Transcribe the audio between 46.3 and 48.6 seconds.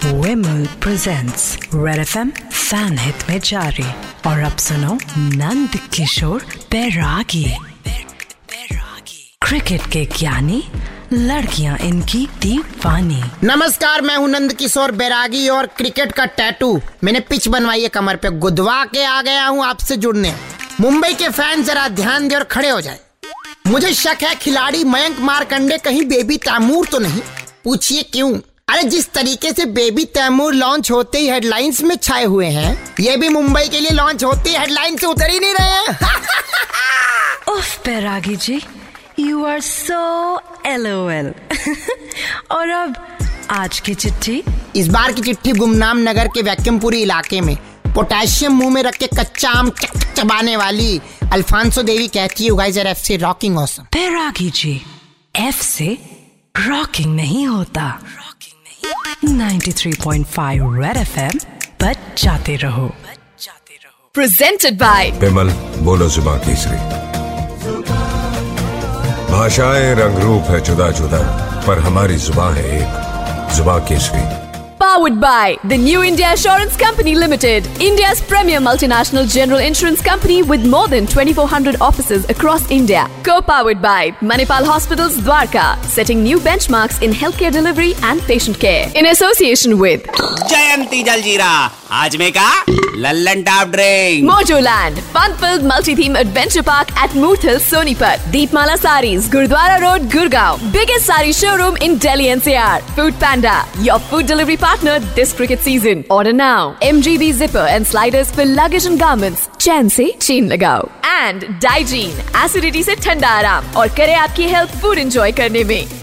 वैक्यूमपुरी इलाके में पोटेशियम